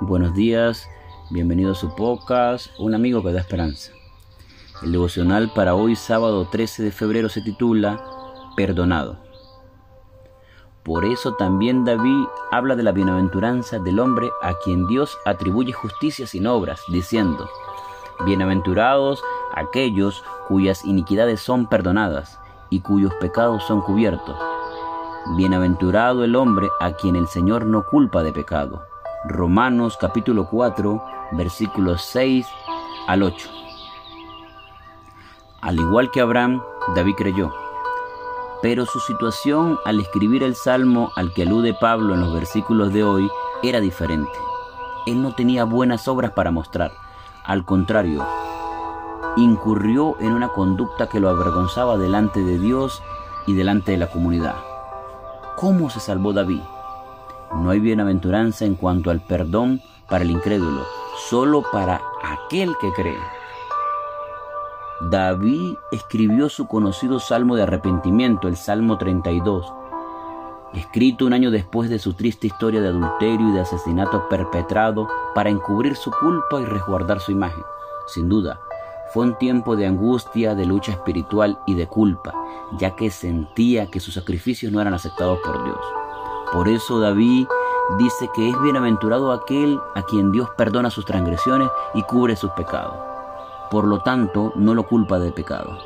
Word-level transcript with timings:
Buenos 0.00 0.32
días, 0.32 0.88
bienvenido 1.28 1.72
a 1.72 1.74
su 1.74 1.92
podcast, 1.96 2.68
un 2.78 2.94
amigo 2.94 3.20
que 3.20 3.32
da 3.32 3.40
esperanza. 3.40 3.90
El 4.80 4.92
devocional 4.92 5.50
para 5.52 5.74
hoy 5.74 5.96
sábado 5.96 6.46
13 6.46 6.84
de 6.84 6.92
febrero 6.92 7.28
se 7.28 7.42
titula 7.42 8.00
Perdonado. 8.56 9.18
Por 10.84 11.04
eso 11.04 11.34
también 11.34 11.84
David 11.84 12.26
habla 12.52 12.76
de 12.76 12.84
la 12.84 12.92
bienaventuranza 12.92 13.80
del 13.80 13.98
hombre 13.98 14.30
a 14.40 14.54
quien 14.62 14.86
Dios 14.86 15.18
atribuye 15.26 15.72
justicia 15.72 16.28
sin 16.28 16.46
obras, 16.46 16.80
diciendo, 16.92 17.50
Bienaventurados 18.24 19.20
aquellos 19.56 20.22
cuyas 20.46 20.84
iniquidades 20.84 21.40
son 21.40 21.66
perdonadas 21.66 22.38
y 22.70 22.80
cuyos 22.82 23.12
pecados 23.14 23.64
son 23.64 23.80
cubiertos. 23.80 24.38
Bienaventurado 25.36 26.22
el 26.22 26.36
hombre 26.36 26.68
a 26.78 26.92
quien 26.92 27.16
el 27.16 27.26
Señor 27.26 27.66
no 27.66 27.84
culpa 27.84 28.22
de 28.22 28.32
pecado. 28.32 28.84
Romanos 29.28 29.98
capítulo 30.00 30.48
4, 30.48 31.04
versículos 31.32 32.02
6 32.02 32.46
al 33.06 33.22
8. 33.22 33.50
Al 35.60 35.78
igual 35.78 36.10
que 36.10 36.22
Abraham, 36.22 36.62
David 36.96 37.14
creyó. 37.14 37.52
Pero 38.62 38.86
su 38.86 38.98
situación 39.00 39.78
al 39.84 40.00
escribir 40.00 40.42
el 40.42 40.54
salmo 40.54 41.12
al 41.14 41.34
que 41.34 41.42
alude 41.42 41.74
Pablo 41.74 42.14
en 42.14 42.22
los 42.22 42.32
versículos 42.32 42.90
de 42.94 43.04
hoy 43.04 43.30
era 43.62 43.80
diferente. 43.80 44.32
Él 45.06 45.20
no 45.20 45.34
tenía 45.34 45.64
buenas 45.64 46.08
obras 46.08 46.30
para 46.30 46.50
mostrar. 46.50 46.90
Al 47.44 47.66
contrario, 47.66 48.26
incurrió 49.36 50.16
en 50.20 50.32
una 50.32 50.48
conducta 50.48 51.10
que 51.10 51.20
lo 51.20 51.28
avergonzaba 51.28 51.98
delante 51.98 52.42
de 52.42 52.58
Dios 52.58 53.02
y 53.46 53.52
delante 53.52 53.92
de 53.92 53.98
la 53.98 54.10
comunidad. 54.10 54.56
¿Cómo 55.56 55.90
se 55.90 56.00
salvó 56.00 56.32
David? 56.32 56.62
No 57.52 57.70
hay 57.70 57.80
bienaventuranza 57.80 58.64
en 58.64 58.74
cuanto 58.74 59.10
al 59.10 59.20
perdón 59.20 59.80
para 60.08 60.24
el 60.24 60.30
incrédulo, 60.30 60.84
solo 61.28 61.62
para 61.72 62.00
aquel 62.22 62.76
que 62.80 62.92
cree. 62.92 63.18
David 65.10 65.74
escribió 65.92 66.48
su 66.48 66.66
conocido 66.66 67.20
salmo 67.20 67.56
de 67.56 67.62
arrepentimiento, 67.62 68.48
el 68.48 68.56
Salmo 68.56 68.98
32, 68.98 69.72
escrito 70.74 71.24
un 71.24 71.32
año 71.32 71.50
después 71.50 71.88
de 71.88 71.98
su 71.98 72.14
triste 72.14 72.48
historia 72.48 72.80
de 72.80 72.88
adulterio 72.88 73.48
y 73.48 73.52
de 73.52 73.60
asesinato 73.60 74.28
perpetrado 74.28 75.08
para 75.34 75.50
encubrir 75.50 75.96
su 75.96 76.10
culpa 76.10 76.60
y 76.60 76.64
resguardar 76.64 77.20
su 77.20 77.32
imagen. 77.32 77.62
Sin 78.08 78.28
duda, 78.28 78.60
fue 79.12 79.24
un 79.24 79.38
tiempo 79.38 79.76
de 79.76 79.86
angustia, 79.86 80.54
de 80.54 80.66
lucha 80.66 80.92
espiritual 80.92 81.58
y 81.66 81.74
de 81.74 81.86
culpa, 81.86 82.34
ya 82.78 82.94
que 82.96 83.10
sentía 83.10 83.86
que 83.86 84.00
sus 84.00 84.14
sacrificios 84.14 84.72
no 84.72 84.80
eran 84.80 84.94
aceptados 84.94 85.38
por 85.44 85.64
Dios. 85.64 85.78
Por 86.52 86.68
eso 86.68 86.98
David 86.98 87.46
dice 87.98 88.30
que 88.34 88.48
es 88.48 88.60
bienaventurado 88.62 89.32
aquel 89.32 89.78
a 89.94 90.02
quien 90.02 90.32
Dios 90.32 90.48
perdona 90.56 90.90
sus 90.90 91.04
transgresiones 91.04 91.68
y 91.94 92.02
cubre 92.02 92.36
sus 92.36 92.50
pecados. 92.52 92.96
Por 93.70 93.84
lo 93.84 94.00
tanto, 94.00 94.52
no 94.56 94.74
lo 94.74 94.84
culpa 94.84 95.18
de 95.18 95.30
pecado. 95.30 95.78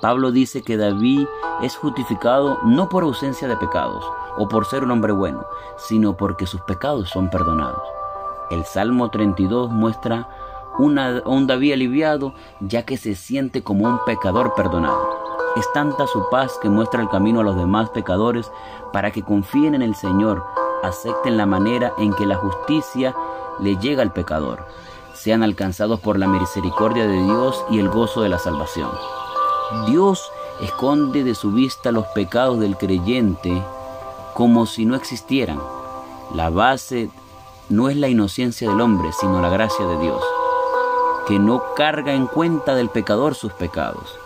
Pablo 0.00 0.30
dice 0.30 0.62
que 0.62 0.76
David 0.76 1.26
es 1.62 1.76
justificado 1.76 2.58
no 2.64 2.88
por 2.88 3.02
ausencia 3.02 3.48
de 3.48 3.56
pecados 3.56 4.04
o 4.38 4.48
por 4.48 4.66
ser 4.66 4.84
un 4.84 4.92
hombre 4.92 5.12
bueno, 5.12 5.44
sino 5.76 6.16
porque 6.16 6.46
sus 6.46 6.60
pecados 6.60 7.08
son 7.10 7.28
perdonados. 7.28 7.82
El 8.50 8.64
Salmo 8.64 9.10
32 9.10 9.70
muestra 9.70 10.28
un 10.78 11.46
David 11.46 11.72
aliviado 11.72 12.34
ya 12.60 12.84
que 12.84 12.96
se 12.96 13.14
siente 13.14 13.62
como 13.62 13.88
un 13.88 13.98
pecador 14.04 14.54
perdonado. 14.54 15.25
Es 15.56 15.72
tanta 15.72 16.06
su 16.06 16.28
paz 16.28 16.58
que 16.60 16.68
muestra 16.68 17.00
el 17.00 17.08
camino 17.08 17.40
a 17.40 17.44
los 17.44 17.56
demás 17.56 17.88
pecadores 17.90 18.52
para 18.92 19.10
que 19.10 19.22
confíen 19.22 19.74
en 19.74 19.82
el 19.82 19.94
Señor, 19.94 20.44
acepten 20.82 21.38
la 21.38 21.46
manera 21.46 21.92
en 21.98 22.12
que 22.12 22.26
la 22.26 22.36
justicia 22.36 23.14
le 23.58 23.76
llega 23.76 24.02
al 24.02 24.12
pecador, 24.12 24.66
sean 25.14 25.42
alcanzados 25.42 26.00
por 26.00 26.18
la 26.18 26.26
misericordia 26.26 27.06
de 27.06 27.22
Dios 27.22 27.64
y 27.70 27.78
el 27.78 27.88
gozo 27.88 28.20
de 28.20 28.28
la 28.28 28.38
salvación. 28.38 28.90
Dios 29.86 30.30
esconde 30.60 31.24
de 31.24 31.34
su 31.34 31.52
vista 31.52 31.90
los 31.90 32.06
pecados 32.08 32.60
del 32.60 32.76
creyente 32.76 33.62
como 34.34 34.66
si 34.66 34.84
no 34.84 34.94
existieran. 34.94 35.58
La 36.34 36.50
base 36.50 37.08
no 37.70 37.88
es 37.88 37.96
la 37.96 38.08
inocencia 38.08 38.68
del 38.68 38.80
hombre, 38.82 39.10
sino 39.18 39.40
la 39.40 39.48
gracia 39.48 39.86
de 39.86 39.98
Dios, 39.98 40.22
que 41.26 41.38
no 41.38 41.62
carga 41.74 42.12
en 42.12 42.26
cuenta 42.26 42.74
del 42.74 42.90
pecador 42.90 43.34
sus 43.34 43.52
pecados. 43.54 44.18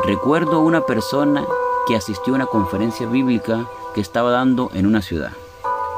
Recuerdo 0.00 0.60
una 0.60 0.80
persona 0.86 1.44
que 1.86 1.94
asistió 1.94 2.32
a 2.32 2.36
una 2.36 2.46
conferencia 2.46 3.06
bíblica 3.06 3.68
que 3.94 4.00
estaba 4.00 4.30
dando 4.32 4.70
en 4.74 4.86
una 4.86 5.02
ciudad. 5.02 5.32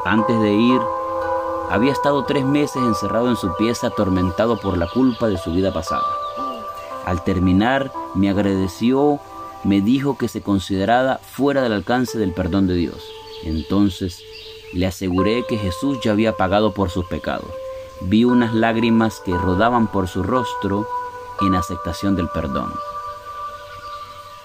Antes 0.04 0.38
de 0.40 0.52
ir, 0.52 0.80
había 1.70 1.92
estado 1.92 2.24
tres 2.24 2.44
meses 2.44 2.82
encerrado 2.82 3.30
en 3.30 3.36
su 3.36 3.54
pieza 3.56 3.86
atormentado 3.86 4.60
por 4.60 4.76
la 4.76 4.88
culpa 4.88 5.28
de 5.28 5.38
su 5.38 5.52
vida 5.52 5.72
pasada. 5.72 6.04
Al 7.06 7.22
terminar, 7.24 7.92
me 8.14 8.28
agradeció, 8.28 9.20
me 9.62 9.80
dijo 9.80 10.18
que 10.18 10.28
se 10.28 10.42
considerara 10.42 11.18
fuera 11.18 11.62
del 11.62 11.72
alcance 11.72 12.18
del 12.18 12.34
perdón 12.34 12.66
de 12.66 12.74
Dios. 12.74 13.02
Entonces 13.44 14.22
le 14.74 14.86
aseguré 14.86 15.46
que 15.46 15.56
Jesús 15.56 15.98
ya 16.02 16.10
había 16.10 16.36
pagado 16.36 16.74
por 16.74 16.90
sus 16.90 17.06
pecados. 17.06 17.50
Vi 18.02 18.24
unas 18.24 18.52
lágrimas 18.54 19.20
que 19.20 19.32
rodaban 19.32 19.86
por 19.86 20.08
su 20.08 20.22
rostro 20.22 20.86
en 21.40 21.54
aceptación 21.54 22.16
del 22.16 22.28
perdón. 22.28 22.72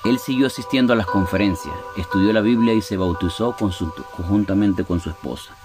Él 0.10 0.18
siguió 0.18 0.48
asistiendo 0.48 0.94
a 0.94 0.96
las 0.96 1.06
conferencias, 1.06 1.76
estudió 1.96 2.34
la 2.34 2.42
Biblia 2.42 2.74
y 2.74 2.82
se 2.82 2.98
bautizó 2.98 3.56
conjuntamente 3.56 4.84
con 4.84 5.00
su 5.00 5.12
esposa. 5.12 5.56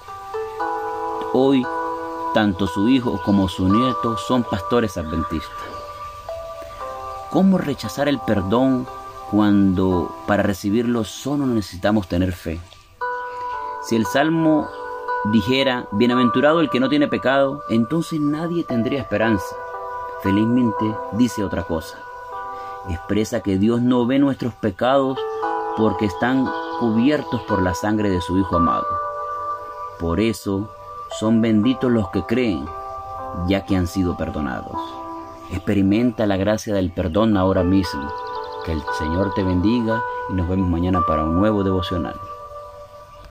Hoy, 1.32 1.66
tanto 2.34 2.66
su 2.66 2.86
hijo 2.90 3.22
como 3.24 3.48
su 3.48 3.66
nieto 3.66 4.18
son 4.18 4.42
pastores 4.42 4.98
adventistas. 4.98 5.56
¿Cómo 7.30 7.56
rechazar 7.56 8.06
el 8.06 8.18
perdón 8.18 8.86
cuando 9.30 10.14
para 10.26 10.42
recibirlo 10.42 11.04
solo 11.04 11.46
necesitamos 11.46 12.06
tener 12.06 12.34
fe? 12.34 12.60
Si 13.88 13.96
el 13.96 14.04
Salmo 14.04 14.68
dijera, 15.32 15.88
bienaventurado 15.92 16.60
el 16.60 16.68
que 16.68 16.80
no 16.80 16.90
tiene 16.90 17.08
pecado, 17.08 17.62
entonces 17.70 18.20
nadie 18.20 18.62
tendría 18.64 19.00
esperanza. 19.00 19.56
Felizmente 20.22 20.84
dice 21.12 21.42
otra 21.42 21.62
cosa 21.62 21.96
expresa 22.88 23.40
que 23.40 23.58
Dios 23.58 23.80
no 23.80 24.06
ve 24.06 24.18
nuestros 24.18 24.54
pecados 24.54 25.18
porque 25.76 26.06
están 26.06 26.48
cubiertos 26.78 27.42
por 27.42 27.62
la 27.62 27.74
sangre 27.74 28.10
de 28.10 28.20
su 28.20 28.38
Hijo 28.38 28.56
amado. 28.56 28.86
Por 29.98 30.20
eso 30.20 30.70
son 31.18 31.40
benditos 31.40 31.90
los 31.90 32.10
que 32.10 32.22
creen, 32.24 32.64
ya 33.46 33.64
que 33.64 33.76
han 33.76 33.86
sido 33.86 34.16
perdonados. 34.16 34.76
Experimenta 35.50 36.26
la 36.26 36.36
gracia 36.36 36.74
del 36.74 36.92
perdón 36.92 37.36
ahora 37.36 37.62
mismo. 37.62 38.12
Que 38.64 38.72
el 38.72 38.82
Señor 38.98 39.32
te 39.34 39.42
bendiga 39.42 40.02
y 40.30 40.34
nos 40.34 40.48
vemos 40.48 40.68
mañana 40.68 41.02
para 41.06 41.24
un 41.24 41.36
nuevo 41.36 41.62
devocional. 41.62 42.18